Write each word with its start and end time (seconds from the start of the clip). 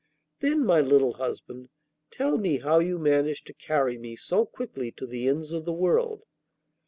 'Then, 0.39 0.65
my 0.65 0.79
little 0.81 1.13
husband, 1.13 1.69
tell 2.09 2.39
me 2.39 2.57
how 2.57 2.79
you 2.79 2.97
managed 2.97 3.45
to 3.45 3.53
carry 3.53 3.99
me 3.99 4.15
so 4.15 4.47
quickly 4.47 4.91
to 4.91 5.05
the 5.05 5.27
ends 5.27 5.51
of 5.51 5.63
the 5.63 5.71
world. 5.73 6.23